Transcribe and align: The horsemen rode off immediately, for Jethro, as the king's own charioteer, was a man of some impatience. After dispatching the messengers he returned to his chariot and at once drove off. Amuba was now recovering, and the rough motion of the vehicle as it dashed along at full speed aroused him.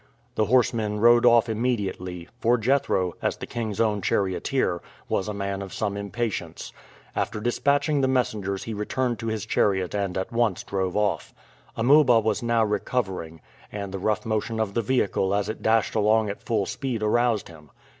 The 0.33 0.45
horsemen 0.45 0.99
rode 0.99 1.27
off 1.27 1.47
immediately, 1.47 2.27
for 2.39 2.57
Jethro, 2.57 3.13
as 3.21 3.37
the 3.37 3.45
king's 3.45 3.79
own 3.79 4.01
charioteer, 4.01 4.81
was 5.07 5.27
a 5.27 5.31
man 5.35 5.61
of 5.61 5.75
some 5.75 5.95
impatience. 5.95 6.73
After 7.15 7.39
dispatching 7.39 8.01
the 8.01 8.07
messengers 8.07 8.63
he 8.63 8.73
returned 8.73 9.19
to 9.19 9.27
his 9.27 9.45
chariot 9.45 9.93
and 9.93 10.17
at 10.17 10.31
once 10.31 10.63
drove 10.63 10.97
off. 10.97 11.35
Amuba 11.77 12.19
was 12.19 12.41
now 12.41 12.63
recovering, 12.65 13.41
and 13.71 13.91
the 13.91 13.99
rough 13.99 14.25
motion 14.25 14.59
of 14.59 14.73
the 14.73 14.81
vehicle 14.81 15.35
as 15.35 15.49
it 15.49 15.61
dashed 15.61 15.93
along 15.93 16.31
at 16.31 16.41
full 16.41 16.65
speed 16.65 17.03
aroused 17.03 17.47
him. 17.47 17.69